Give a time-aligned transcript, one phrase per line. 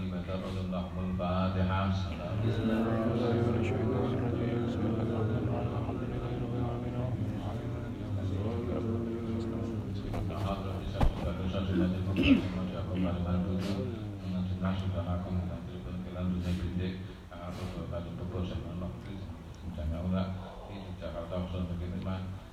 [0.00, 0.98] الكريمة رجل لهم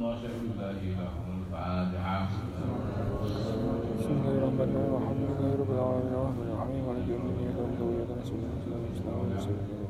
[0.02, 2.42] Bismillahirrahmanirrahim.
[3.22, 4.90] Alhamdulillahi rabbil alamin.
[4.90, 6.10] Wa hamdulillahi rabbil alamin.
[6.10, 6.26] Wa
[6.58, 7.54] hamdulillahi rabbil alamin.
[7.54, 7.62] Wa
[9.14, 9.81] hamdulillahi.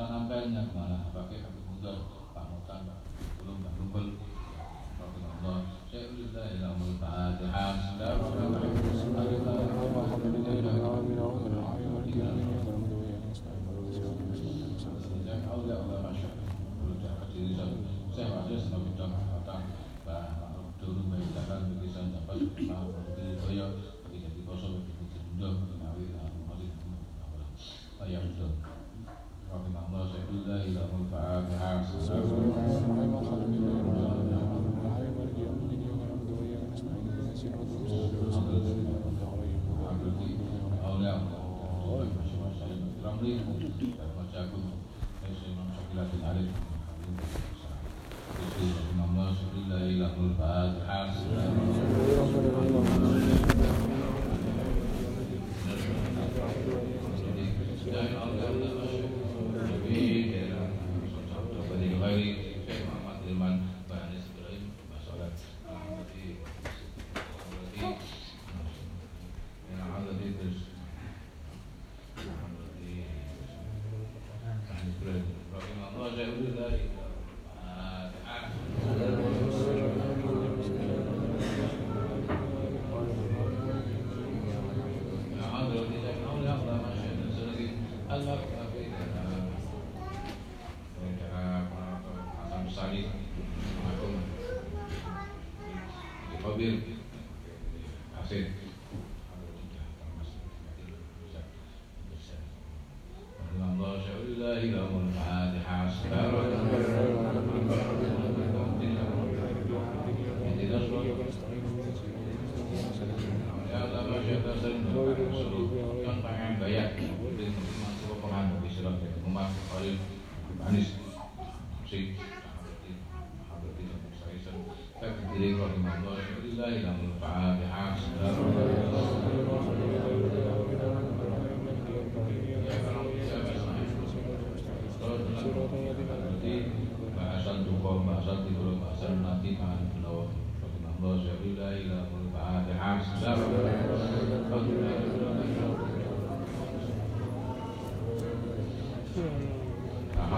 [0.00, 2.00] tempat nempelnya ke mana pakai Habib Mundar
[2.32, 2.88] Pak Mutan
[3.36, 4.16] Belum Pak Rumpel
[4.96, 5.60] Pak Allah
[5.92, 7.99] Syekh Ulillah Ilhamul Fatihah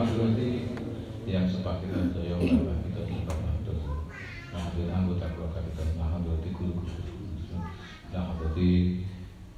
[0.03, 0.67] itu
[1.31, 3.79] yang sepakat dan doyo karena kita sempat mengatur,
[4.51, 6.91] alhamdulillah anggota keluarga kita alhamdulillah guru-guru,
[8.11, 9.07] alhamdulillah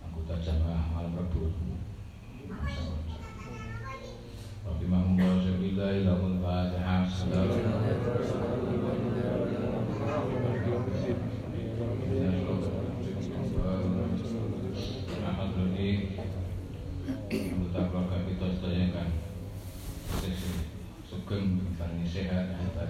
[0.04, 1.52] anggota jamaah malam rebut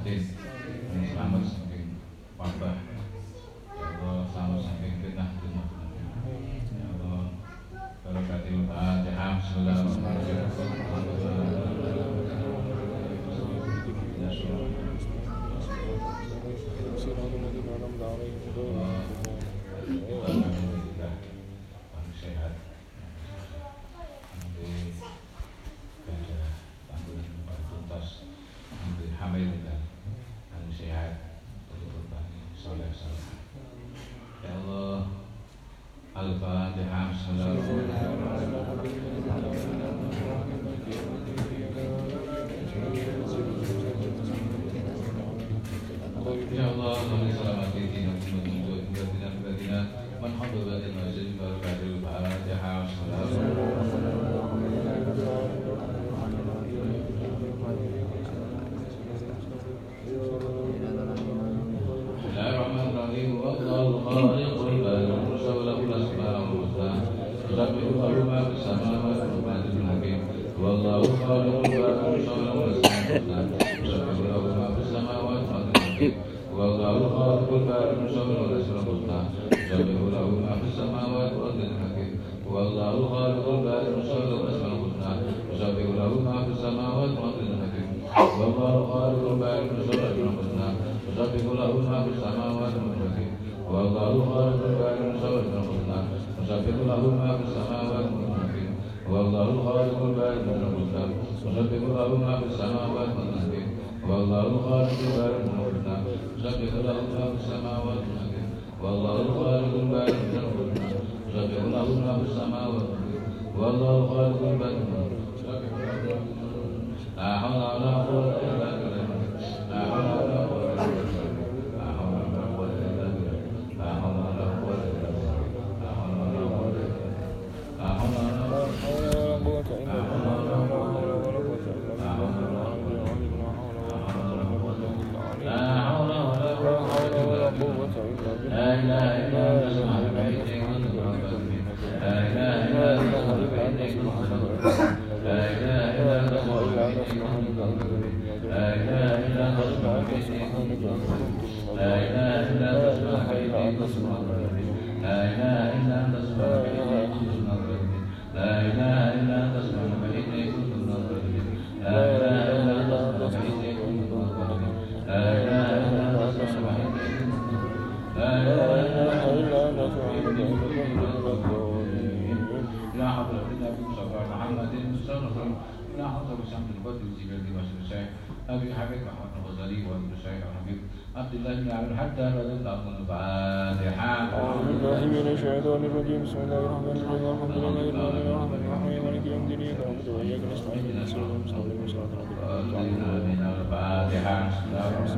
[0.05, 0.44] Yes.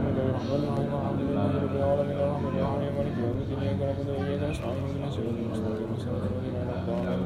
[0.06, 4.42] محمد الرحمن الرحيم الحمد لله رب العالمين الرحمن الرحيم مالك يوم الدين اياك نعبد واياك
[4.50, 7.22] نستعين اهدنا الصراط المستقيم صراط الذين انعمت عليهم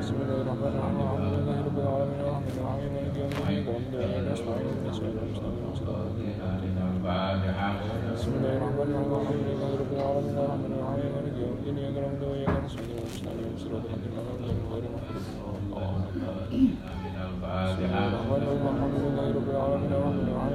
[0.00, 3.94] بسم الله الرحمن الرحيم الحمد لله رب العالمين الرحمن الرحيم مالك يوم الدين اياك نعبد
[3.98, 6.36] واياك نستعين اهدنا الصراط المستقيم صراط الذين
[6.80, 11.76] انعمت عليهم بسم الله الرحمن الرحيم الحمد لله رب العالمين الرحمن الرحيم مالك يوم الدين
[11.82, 17.14] اياك نعبد واياك نستعين اهدنا الصراط الذين انعمت عليهم غير المغضوب عليهم ولا الضالين آمين
[17.28, 20.51] الفاتحة الحمد لله رب العالمين الرحمن الرحيم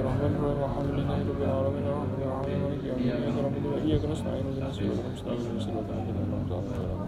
[0.00, 5.88] الرحمن الرحيم الحمد لله رب العالمين الرحمن الرحيم مالك يوم الدين اهدنا الصراط المستقيم صراط
[5.92, 7.02] الذين انعمت عليهم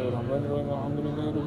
[0.09, 1.38] الرحمن الرحيم الحمد لله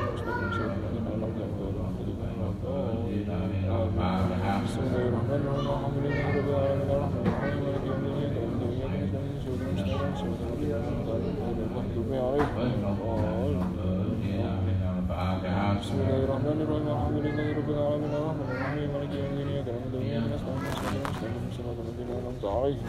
[21.75, 22.79] 可能今天能早一些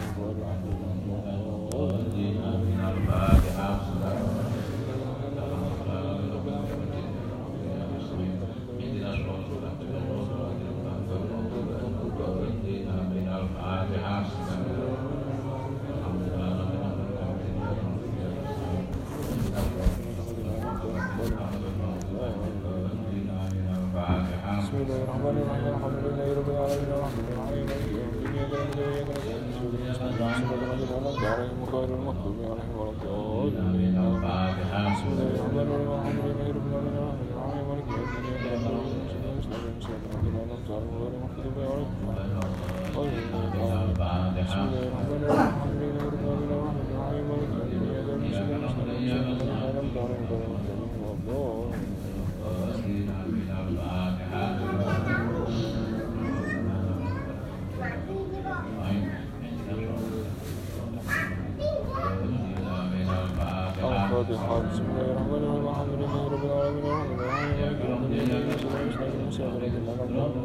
[70.13, 70.42] Gracias.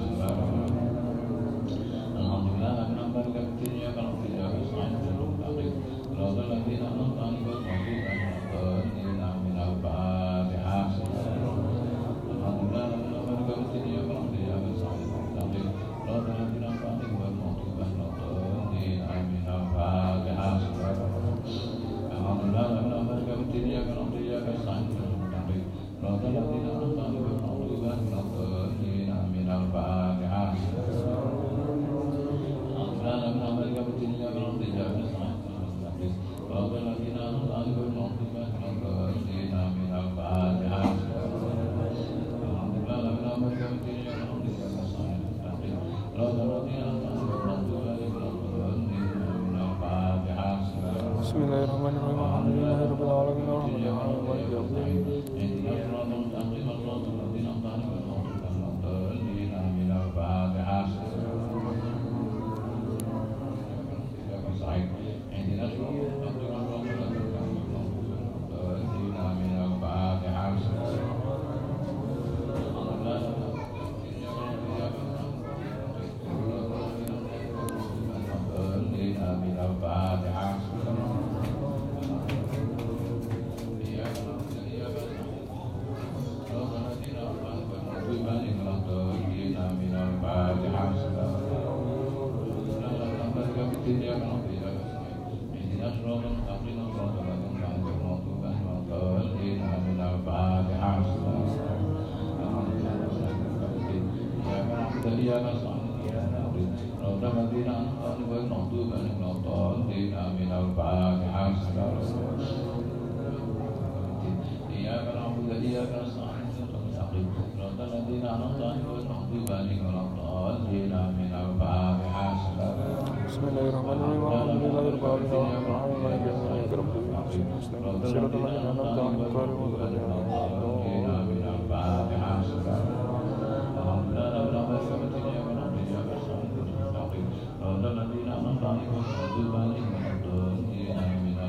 [138.27, 139.87] Bismillahirrahmanirrahim.
[139.95, 141.39] Alhamdulillahirabbil alamin.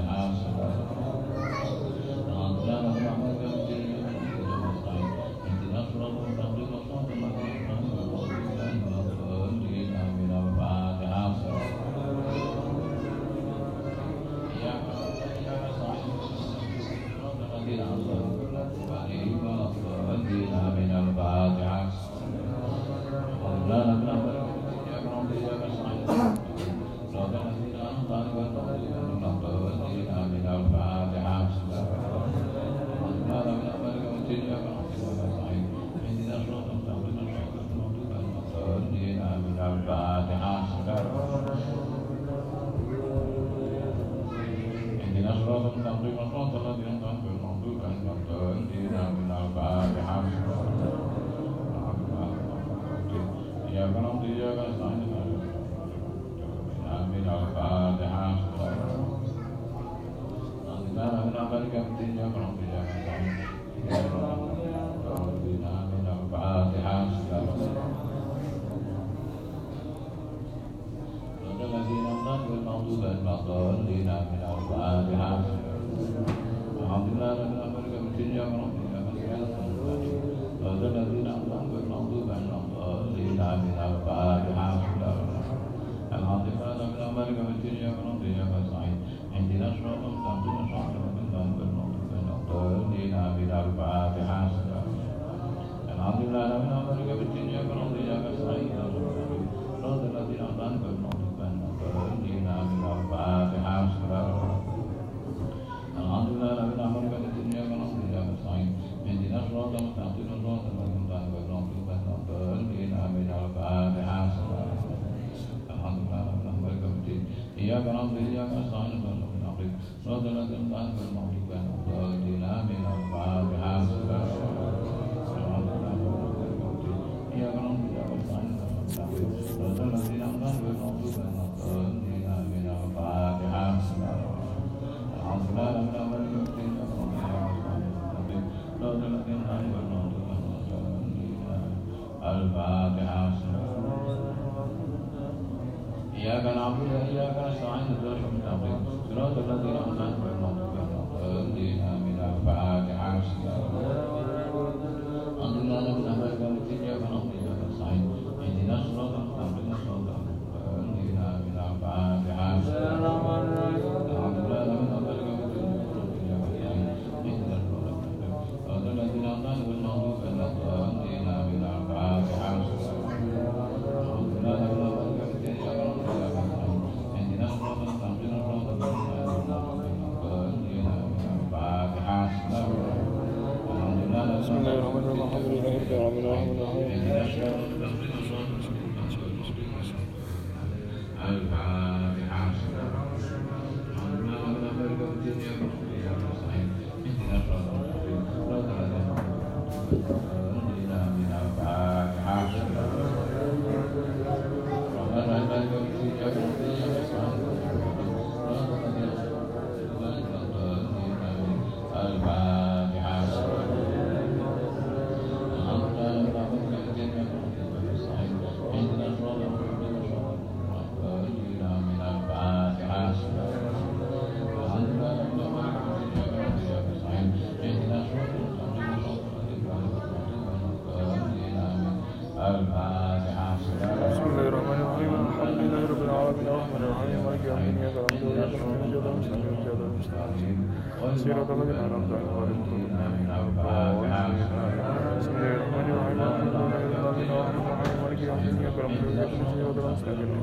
[0.00, 0.15] Innaa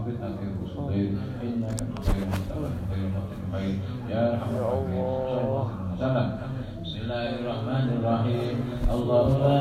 [0.00, 1.10] محنه وفتنه وصدير
[1.42, 3.10] إنك خير مستقبل خير
[3.52, 3.74] خير
[4.10, 5.04] يا أرحم الراحمين.
[6.84, 8.56] بسم الله الرحمن الرحيم.
[8.94, 9.60] الله لا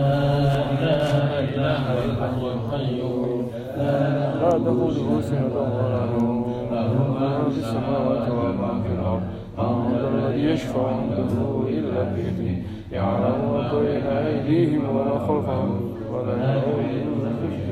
[0.74, 1.04] إله
[1.40, 3.42] إلا هو الحي القيوم
[3.78, 3.94] لا
[4.40, 9.24] تأخذه سنة ولا نوم له ما في السماوات وما في الأرض
[9.60, 11.32] من الذي يشفع عنده
[11.68, 12.58] إلا بإذنه
[12.92, 15.70] يعلم ما بين أيديهم وما خلفهم
[16.12, 17.69] ولا يؤمنون بشيء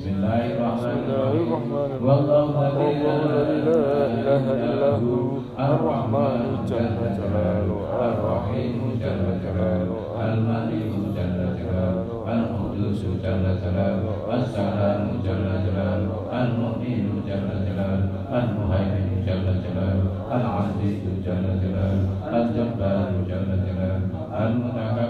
[0.00, 1.48] بسم الله الرحمن الرحيم
[2.06, 2.52] والله
[3.24, 5.14] الذي لا إله إلا هو
[5.58, 16.13] الرحمن جل جلاله الرحيم جل جلاله الملك جل جلاله القدوس جل جلاله السلام جل جلاله
[16.41, 20.05] المؤمن جل جلاله المهيمن جل جلاله
[20.37, 22.05] العزيز جل جلاله
[22.37, 24.01] الجبار جل جلاله
[24.43, 25.08] المتكبر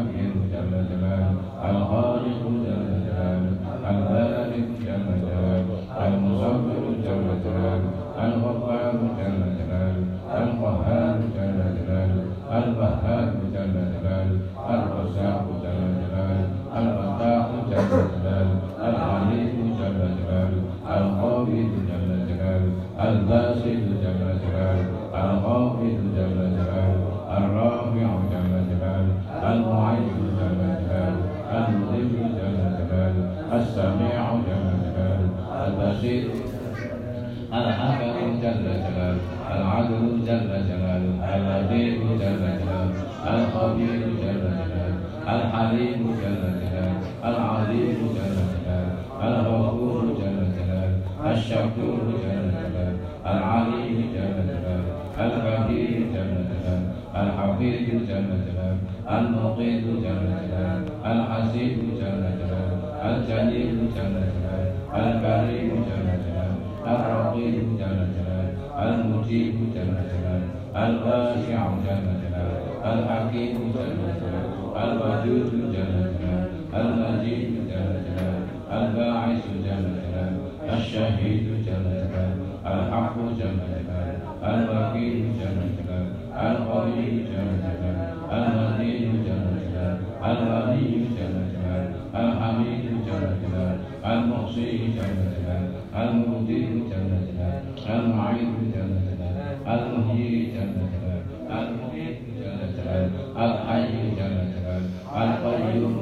[57.59, 58.77] الحفيظ جل جلاله
[59.17, 66.57] المقيت جل جلاله الحسيب جل جلاله الجليل جل جلاله الكريم جل جلاله
[66.93, 70.49] الرقيب جل جلاله المجيب جل جلاله
[70.85, 72.63] الواسع جل جلاله
[72.93, 76.47] الحكيم جل جلاله الودود جل جلاله
[76.79, 78.45] المجيد جل جلاله
[78.77, 80.43] الباعث جل جلاله
[80.77, 84.15] الشهيد جل جلاله الحق جل جلاله
[84.53, 89.99] الوكيل جل جلاله القوي جل جلاله المتين جل جلاله
[90.31, 95.69] الغني جل جلاله الحميد جل جلاله المحصي جل جلاله
[96.01, 97.63] المبدئ جل جلاله
[97.95, 101.23] المعيد جل جلاله المحيي جل جلاله
[101.59, 103.11] المميت جل جلاله
[103.45, 104.89] الحي جل جلاله
[105.23, 105.95] القيوم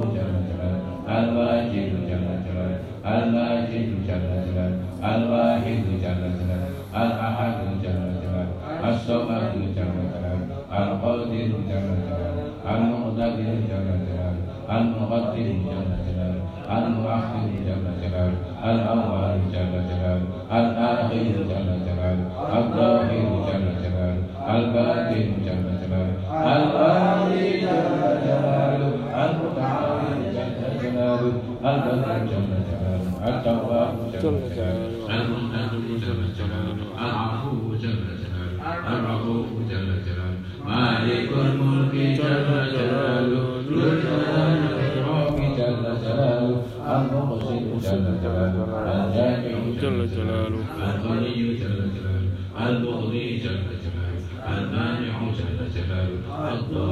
[56.29, 56.88] God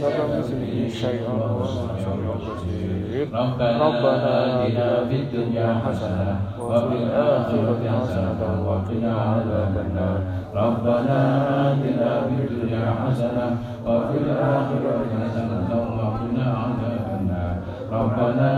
[0.00, 1.64] شر مثله شيئا وما
[2.04, 10.18] شر بصير ربنا آتنا في الدنيا حسنة وفي الآخرة حسنة وقنا عذاب النار
[10.54, 11.18] ربنا
[11.72, 13.46] آتنا في الدنيا حسنة
[13.86, 17.54] وفي الآخرة حسنة وقنا عذاب النار
[17.92, 18.50] ربنا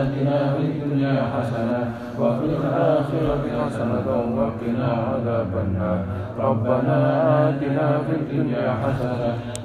[0.00, 1.80] آتنا في الدنيا حسنة
[2.20, 4.06] وفي الآخرة حسنة
[4.38, 5.98] وقنا عذاب النار
[6.38, 6.96] ربنا
[7.48, 9.55] آتنا في الدنيا حسنة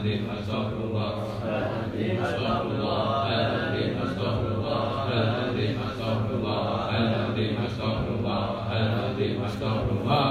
[0.00, 1.12] العظيم استغفر الله
[1.44, 4.84] العظيم استغفر الله العظيم استغفر الله
[5.18, 8.36] العظيم استغفر الله العظيم استغفر الله
[8.76, 10.26] العظيم استغفر الله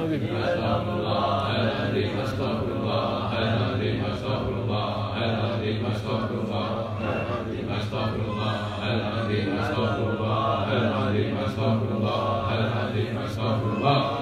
[0.00, 1.28] العظيم استغفر الله
[1.60, 4.88] العظيم استغفر الله العظيم استغفر الله
[5.24, 6.68] العظيم استغفر الله
[7.80, 8.54] استغفر الله
[8.92, 12.24] العظيم استغفر الله العظيم استغفر الله
[12.58, 14.13] العظيم استغفر الله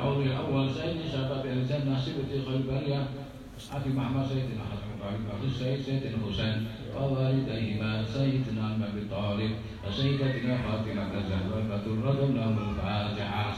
[0.00, 3.06] الأول أول سيد شباب الإنسان نصيبتي خلبانية
[3.72, 4.88] أبي محمد سيدنا حسن
[5.36, 9.50] أبي سيد سيدنا حسين ووالديهما سيدنا أبي طالب
[9.88, 13.54] وسيدتنا فاطمة الزهراء فتردم لهم الفاتحة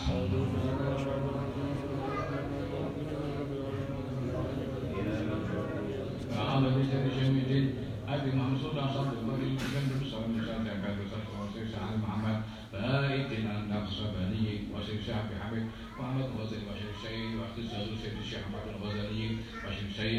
[6.38, 7.74] على بيتنا جميع الدين
[8.08, 15.14] أبي محمود أصاب المريض جنب الصوم سنة كان يصلي وسيسع محمد فائت النفس بني وسيسع
[15.30, 15.66] بحبيب
[16.02, 19.36] محمد غزالي واشر الشيء واحتج هذول شيخ الشيخ محمد الغزالي
[19.66, 20.14] واشر الشيء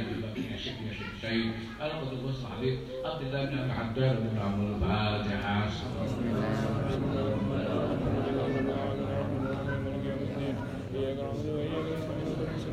[0.52, 4.76] يا شيخ يا شيخ الشيء أنا قد بص عليه قد لا من العدال من عمر
[4.76, 5.70] الفاتحه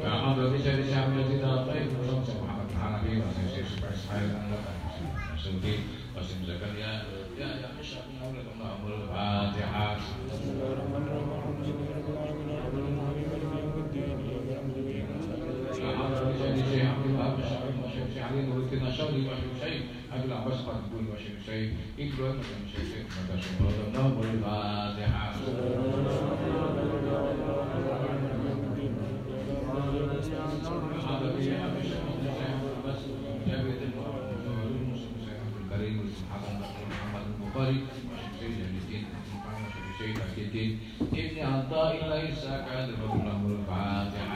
[0.06, 4.30] أعوذ بك من شر ما تدافع وشمس محمد الحنفي وسيم شيخ إسماعيل
[5.34, 5.74] السندي
[6.16, 7.02] وسيم زكريا
[7.38, 11.29] يا يا مشرق من أولاد الله الفاتحة بسم الله الرحمن الرحيم
[18.40, 23.36] Ali Nuruddin Nasyar di Masyid Syekh Abdul Abbas Qadbun Masyid Syekh Ibrahim Masyid Syekh Masyid
[23.36, 25.44] Syekh Masyid Syekh Masyid
[38.88, 40.80] Syekh Masyid Syekh Masyid Syekh
[41.12, 44.29] Ibn Atta'i laisa kadir Rabbul Amrul Fatiha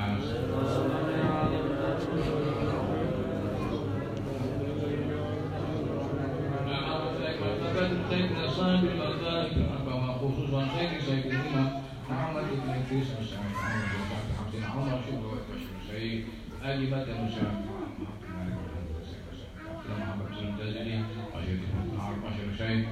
[22.25, 22.89] بشر الشيخ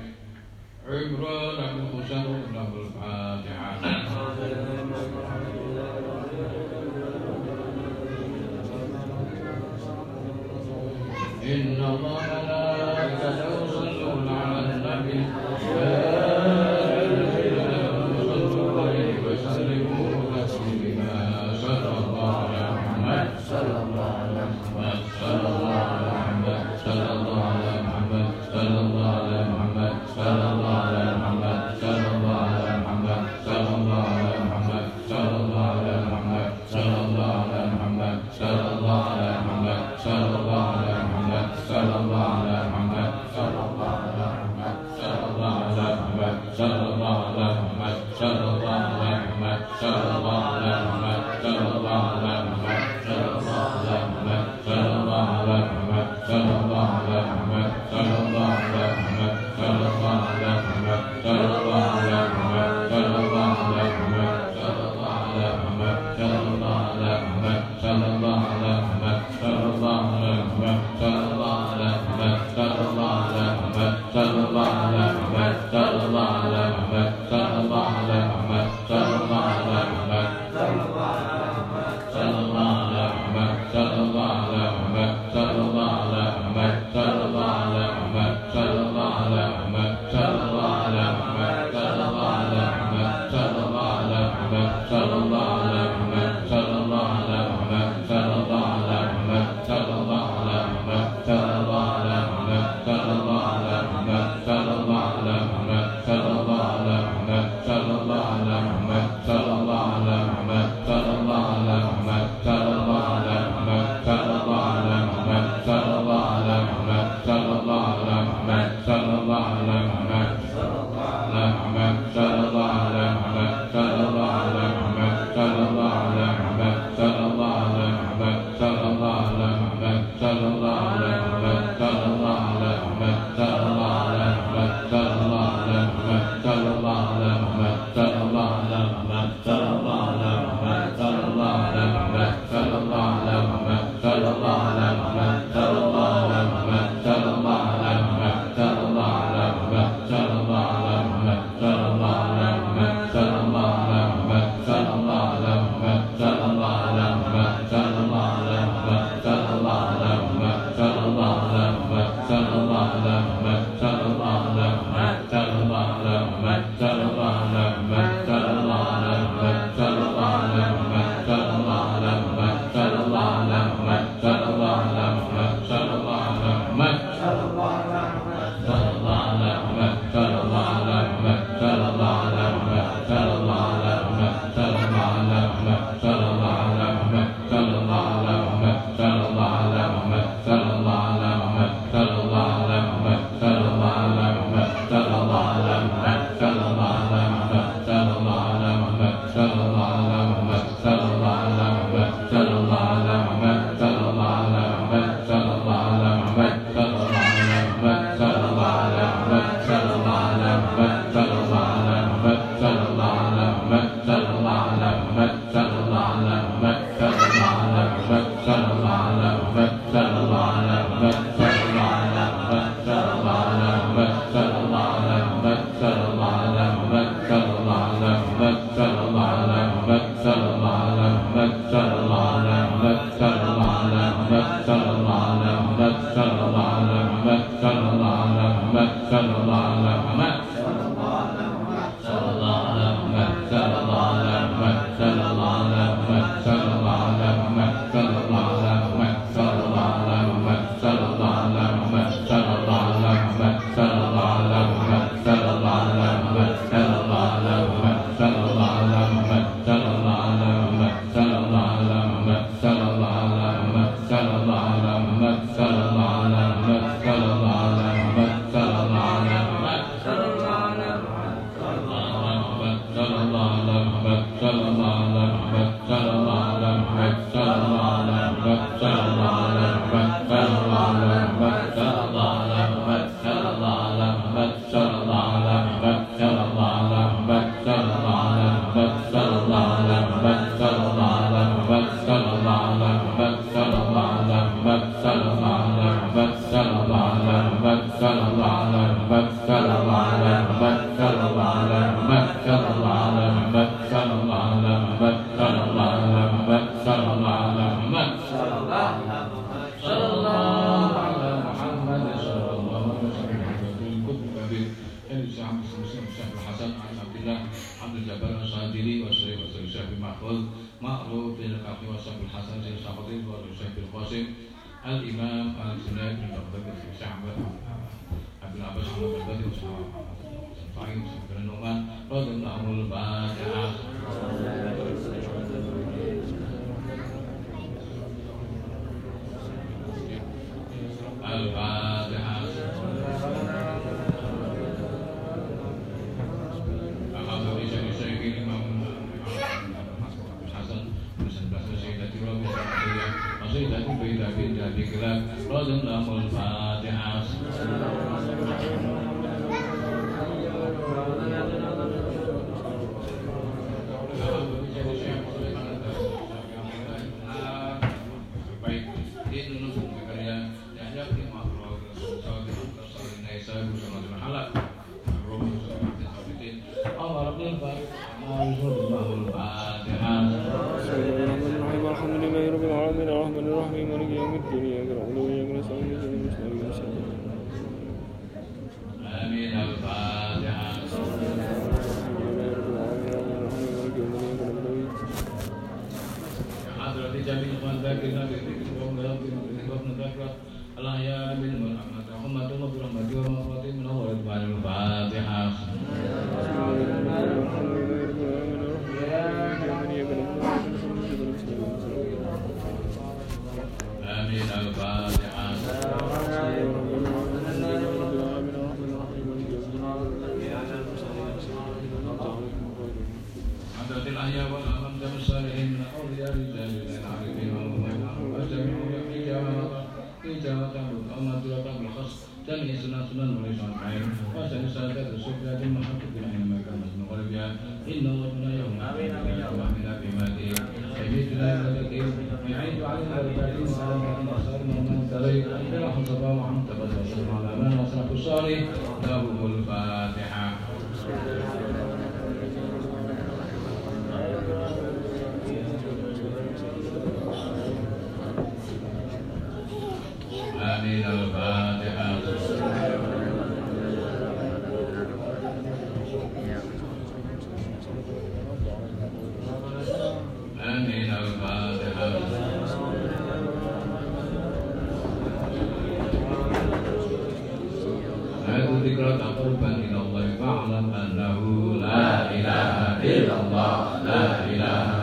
[0.89, 2.03] عمران بن
[2.55, 3.72] له الفاتحة
[11.43, 12.71] إن الله ملائكته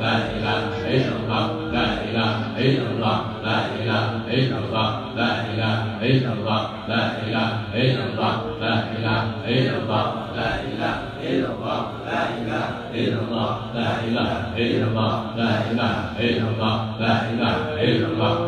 [0.00, 4.08] đại hỷ lạc đế sợ lạc đại hỷ lạc đế sợ lạc đại hỷ lạc
[4.28, 8.38] đế sợ lạc đại hỷ lạc đế sợ lạc đại hỷ lạc đế sợ lạc
[8.60, 12.72] đại hỷ lạc đế sợ lạc đại hỷ lạc đế sợ lạc đại hỷ lạc
[12.92, 16.84] đế sợ lạc đại hỷ lạc đế sợ lạc đại hỷ lạc đế sợ lạc
[17.00, 18.47] đại hỷ lạc đế sợ lạc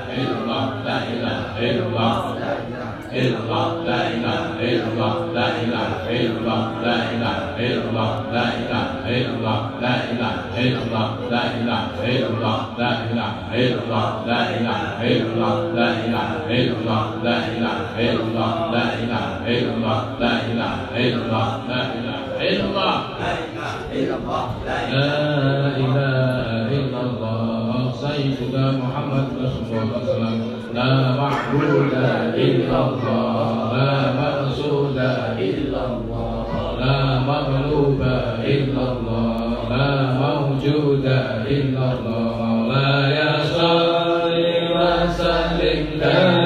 [1.61, 2.13] إلا الله
[3.13, 8.43] إلا الله لا إله إلا الله لا إله إلا الله لا إله إلا الله لا
[8.61, 8.75] إله
[9.07, 11.81] إلا الله لا إله إلا الله لا إله
[12.11, 18.87] إلا الله لا إله إلا الله لا إله إلا الله لا إله إلا الله لا
[19.03, 24.45] إله إلا الله لا إله إلا الله لا إله إلا الله لا إله إلا الله
[24.65, 26.40] لا إله إلا
[31.21, 31.93] معبود
[32.35, 33.47] إلا الله.
[33.77, 34.97] لا مقصود
[35.37, 36.45] إلا الله.
[36.79, 36.97] لا
[37.29, 38.01] مغلوب
[38.53, 39.53] إلا الله.
[39.69, 39.93] لا
[40.23, 41.05] موجود
[41.55, 42.67] إلا الله.
[42.73, 44.31] لا يصل
[44.77, 46.40] وسلم.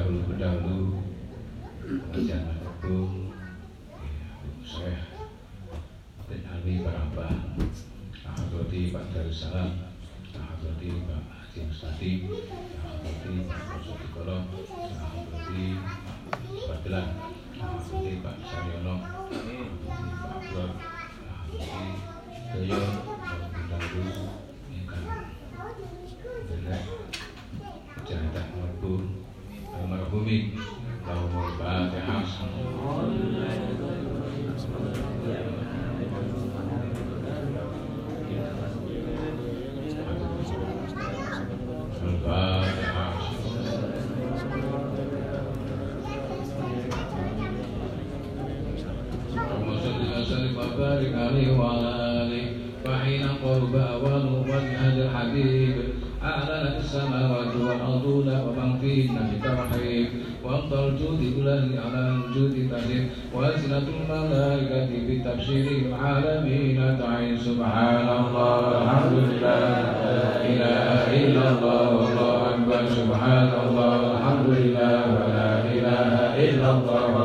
[0.00, 0.96] Pendahulu
[1.84, 3.36] pengajian Agung
[4.64, 4.96] saya
[6.24, 7.36] bin Ali Barabah
[8.24, 9.92] Hadrati Pak Darussalam
[10.32, 12.12] Hadrati Pak Haji Mustadi
[12.80, 14.38] Hadrati Pak Koso Dikolo
[14.88, 16.00] Hadrati Pak
[16.64, 17.08] Fadilan
[17.60, 20.70] Hadrati Pak Saryono Hadrati Pak Abror
[21.28, 21.88] Hadrati
[22.56, 22.82] Doyo
[23.52, 24.24] pendahulu
[24.72, 25.06] ingkang
[26.48, 26.84] Derek
[28.08, 29.19] Jadah Merbu
[29.79, 30.37] Almarhumi
[31.05, 32.25] Allahumma Fatihah
[42.05, 43.35] Al-Fatihah
[49.35, 51.89] اللهم صل وسلم وبارك عليه وعلى
[52.21, 52.45] اله
[52.85, 55.75] فحين قرب اوان وجه الحبيب
[56.23, 58.05] أعلنت السماوات والأرض
[58.47, 60.07] ومن فيهن بتوحيد
[60.43, 69.59] وأفضل الجود كله على الجود تهيب وألسنة الملائكة بتبشير العالمين تعين سبحان الله الحمد لله
[70.05, 76.09] لا إله إلا الله والله أكبر سبحان الله الحمد لله ولا إله
[76.49, 77.18] إلا الله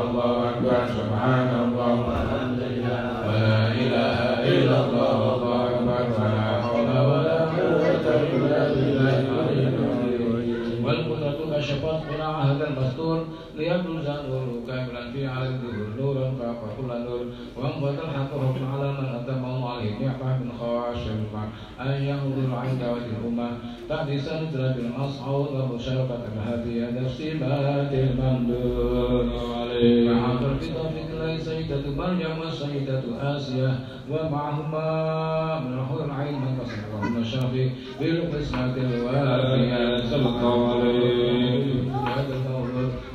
[23.90, 33.78] بعد سنترة المصعود وشوكة هذه الصفات الممدود عليه مع تربطة إليه سيدة مريم وسيدة آسيا
[34.10, 37.70] ومعهما من حور العين من قصر اللهم شافي
[38.00, 39.74] بالقسمة الوافية.
[39.74, 41.76] آه، صلى الله عليه.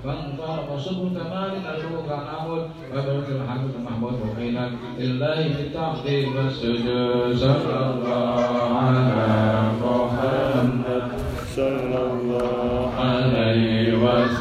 [0.03, 4.69] فانطلق شكر كمال الروح نعود وبرك الحمد المحمود وقيلا
[4.99, 7.35] لله في التعظيم والسجود.
[7.35, 9.50] صلى الله عليه.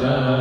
[0.00, 0.39] Christ.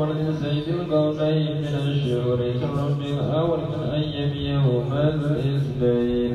[0.00, 2.38] مرض سيد القومين من الشهور
[3.00, 6.32] من الأول من أن يبيهما ذو الإثنين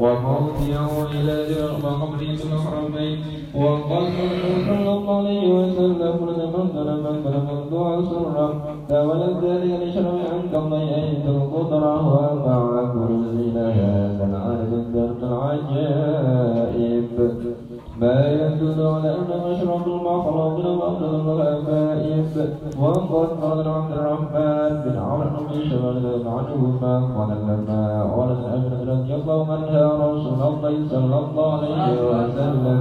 [0.00, 1.36] وموته إلى
[1.84, 3.18] وقبره المحرمين
[3.54, 4.06] وقال
[4.66, 8.48] صلى الله عليه وسلم من ظلم من ظلم الدعاء سرا
[8.88, 12.06] تولد ذلك لشرع عند الله أن تقدره
[12.46, 12.60] مع
[12.92, 17.06] كرسينا هذا العالم الدرب العجائب.
[18.00, 18.18] ما
[18.56, 22.24] يدل على أن مشروع المخلوق وأفضل الحبائب
[22.80, 26.04] وقد قال عبد الرحمن بن عمر بن شبل
[26.36, 27.82] عنهما قال لما
[28.16, 32.80] ولد أن رضي الله عنها رسول الله صلى الله عليه وسلم.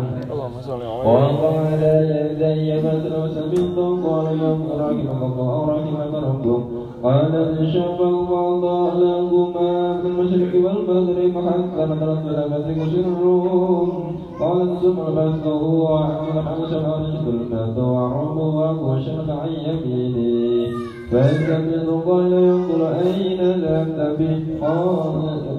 [1.05, 1.95] وقال يا
[2.31, 10.53] يدي فتنوس بالله قال يوم رحمك الله رحمك ربكم قال إنشق الله لهما في المشرق
[10.65, 19.49] والمغرب حتى إلى الأمسك سرهم قال الزمر فاسقه وعمل على شمال ثم وعمره وشرق عن
[19.67, 20.85] يمينه.
[21.11, 24.35] فإن لم فاستبدل قال ينظر أين ذهبت به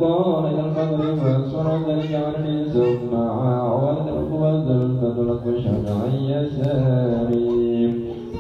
[0.01, 5.47] قال إلى المغرب فانصر ذلك عني ثم عاود القوة ثم بلغت
[5.89, 7.26] عن يساره.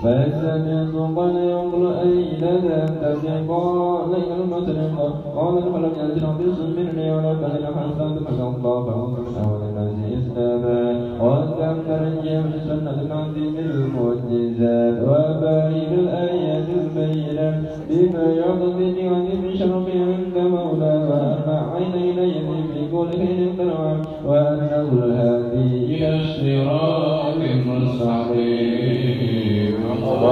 [0.06, 7.34] ليس من قال ينظر أين ذا تسيقا ليس المتنقى قال فلم ينزل قص مني ولا
[7.34, 10.80] فهل حسن فكالله فأنت من أول الناس إسلاما
[11.20, 21.08] وأنتم ترجع في سنة المهدي بالمعجزات وباين الآيات البينات بما يقضي وذب شرفي عند مولانا
[21.08, 23.96] وأرفع عيني إليه في كل حين ترعى
[24.26, 27.15] وأنه الهادي إلى الصراط.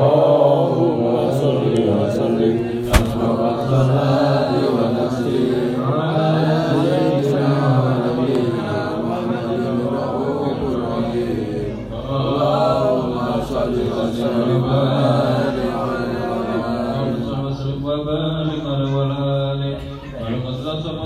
[0.05, 1.05] اللهم
[1.41, 2.57] صل وسلم.
[2.95, 4.75] أكبر الخلائق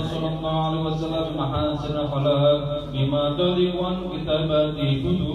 [0.09, 2.59] صلى الله عليه وسلم محاسن الخلاق
[2.93, 3.77] بما تضيء
[4.11, 4.73] كتابات
[5.03, 5.28] كتب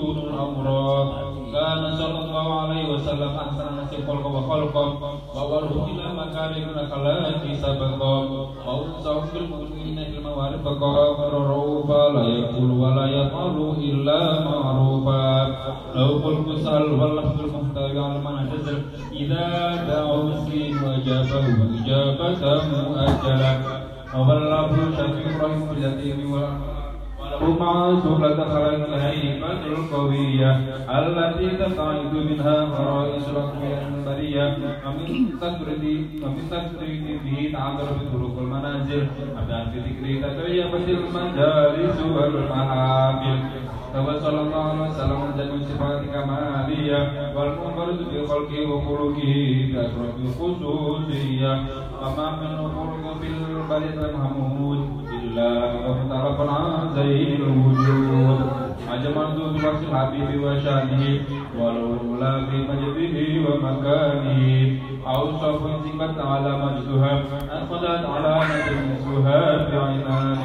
[1.74, 4.90] Rasulana sallallahu alaihi wasallam ahsana nasibul wa khalqam
[5.34, 8.30] wa waruhu ila makarim nakalati sabaqam
[8.62, 15.22] wa usau fil mu'minina bil mawarif qara rufa la yaqul wa la yaqulu illa ma'rufa.
[15.98, 18.78] Law qul kusal wal lafzul muhtawi al manajil
[19.10, 23.52] idza da'u muslim wa jabahu ijabatan mu'ajjala
[24.14, 26.83] wa ballahu syafi'ur rahim bil
[27.59, 30.51] مع سهلة خلق الهيبة القوية
[30.89, 35.83] التي تقعد منها فرائس ركب البرية ومن تسرد
[36.23, 39.07] ومن تسرد به تعذر بطرق المنازل
[39.37, 43.39] أبدا في ذكره تتيبت المجالس والمحافل
[43.93, 46.99] صلى الله عليه وسلم جميع صفات كمالية
[47.35, 49.35] والمنفرد بخلقه وخلقه
[49.73, 51.51] بأشرف الخصوصية
[52.01, 54.82] وما من خلق في البلد المحمود
[55.34, 56.60] لله اخترقنا
[56.94, 58.38] زين الوجود.
[58.94, 59.46] أجمل ذو
[59.94, 61.02] حبيبي وشأنه
[61.58, 64.40] ولولا في مجده ومكانه.
[65.06, 67.12] أوصف سبت على مجدها
[67.58, 70.44] أخذت على نجم سهاب عنانه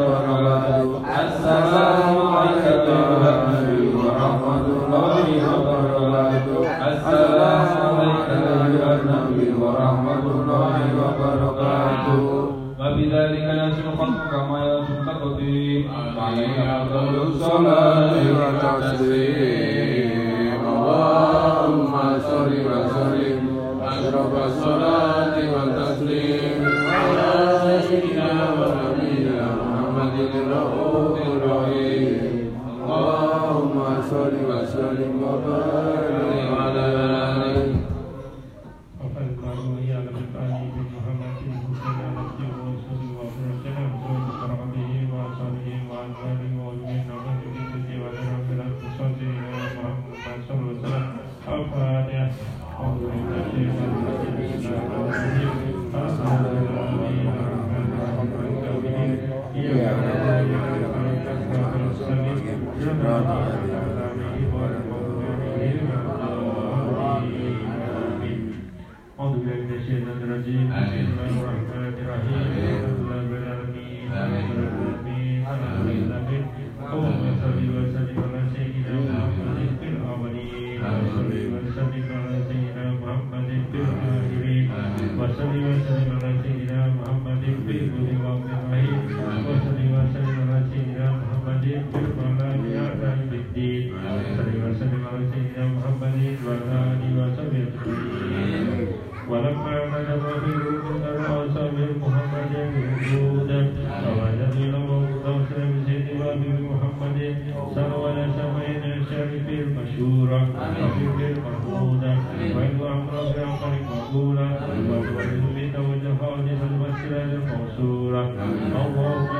[118.86, 119.39] اللهم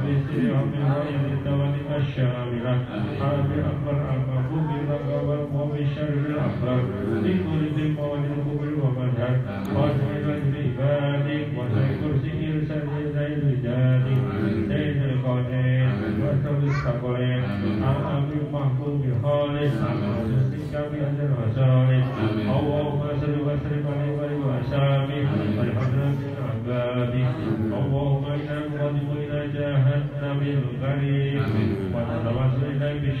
[0.00, 2.74] الأعمال وحفظ يوم الغاية التوالي الشاملة
[3.20, 4.29] حرب أكبر المحبوب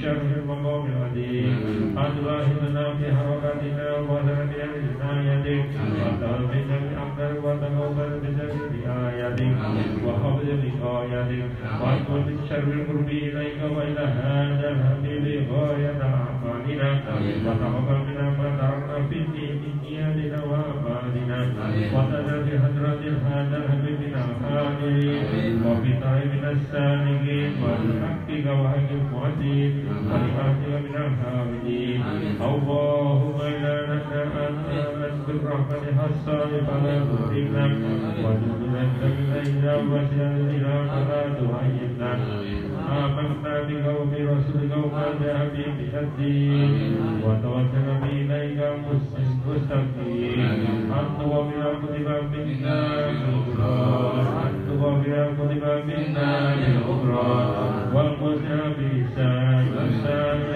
[0.00, 1.52] بشر المقام العظيم
[1.98, 4.46] أن تلاحظنا في حركاتنا وبصرنا
[5.00, 5.64] بعنايتك
[6.00, 9.56] وتغفرنا بأمر وتقبل بسبب آية حاجاتك
[10.06, 11.50] وحفظ بقاياتك
[11.82, 16.90] واكبر من شر القرب اليك والى هذا الحبيب غايه اعمالنا
[17.46, 21.38] وتقبل منا ما تركنا في الدين من نياتنا واعمالنا
[21.94, 25.49] وتدر بحضرة هذا الحبيب من الحاضرين
[26.20, 29.72] وفي طريق السالكين ولحقك وحق المعدين
[30.10, 32.00] ولحقك من الحامدين
[32.40, 37.64] اللهم انا نسالك بالرحمة الصالحة فلا تهلكنا
[38.24, 38.82] وجدنا
[39.46, 42.12] إلى وسيلنا فلا تهيئنا
[43.04, 46.70] آمنا بك وبرسولك وما جاء به من الدين
[47.24, 48.60] وتوسلنا إليك
[49.46, 50.40] مستقيم
[51.00, 52.76] أنت وبرحمتك منا
[54.80, 57.48] بالغفران أنت وبرحمتك منا بالغفران
[57.94, 60.49] والمسلم بإحسان والسائل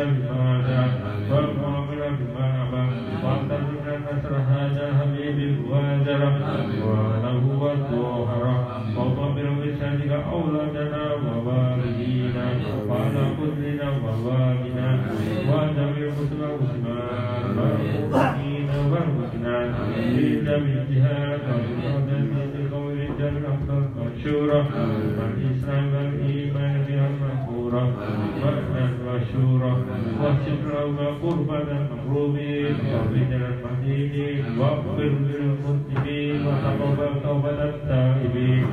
[30.55, 38.67] والشكر وقربة المقروبين وبدل المدينين واغفر للمذنبين وتقبل توبة التائبين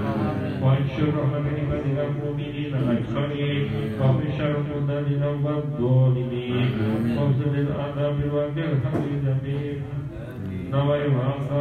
[0.63, 3.65] وانشر رحمة عبادك المؤمنين أجمعين
[4.01, 6.69] ومن شر المضلين والظالمين
[7.17, 9.77] وافزد العذاب والجرح الجميل
[10.71, 11.60] نوي وأنصار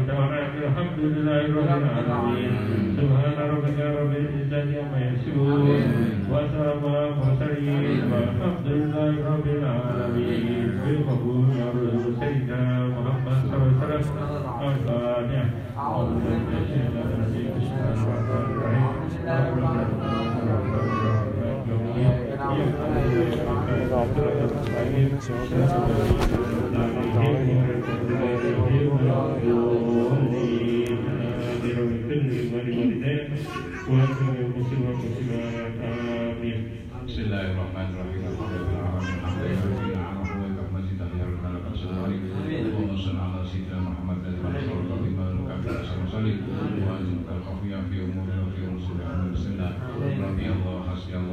[1.01, 2.51] الحمد لله رب العالمين
[2.97, 5.61] سبحان ربك رب العزة عما يصفون
[6.31, 11.45] وسلام على المرسلين والحمد لله رب العالمين بالقبول
[11.75, 15.45] رسول سيدنا محمد صلى الله عليه وسلم الفاتحة
[15.77, 18.61] أعوذ بالله من الشيطان الرجيم بسم الله الرحمن
[25.41, 26.40] Bismillahirrahmanirrahim.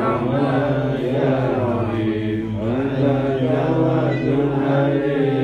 [0.00, 5.37] Rahman Ya Rahim Mana Jawadul Halim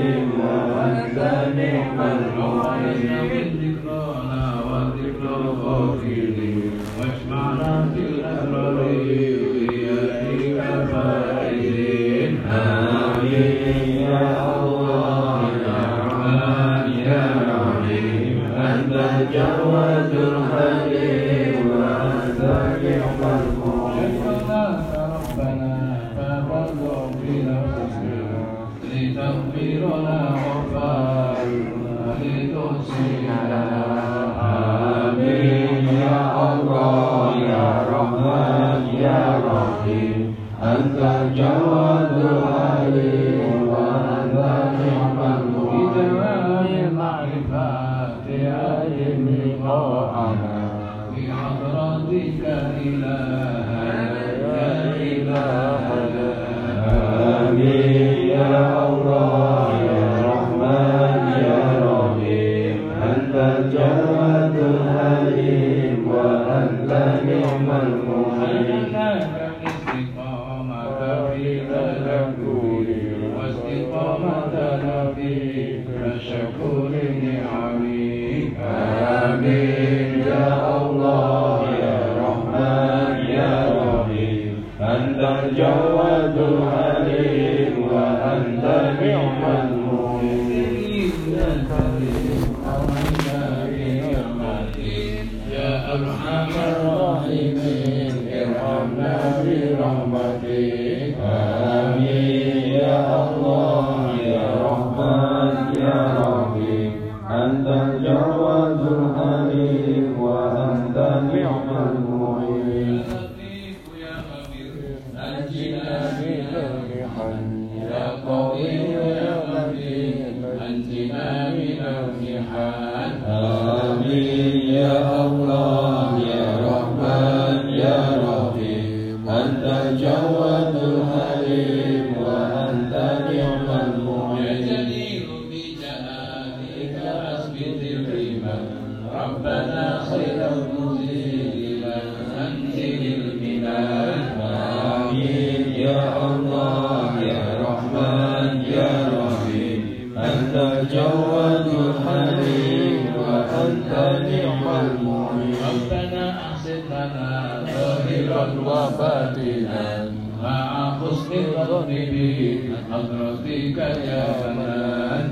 [146.35, 149.81] الله يا رحمن يا رحيم.
[150.19, 153.93] أنت الجواد الحليم وأنت
[154.29, 155.57] نعم المعين.
[155.71, 160.13] ربنا أحسن لنا ظاهرا وباطنا
[160.43, 161.33] مع حسن
[161.69, 163.79] ظن بك حضرتك
[164.09, 165.27] يا منان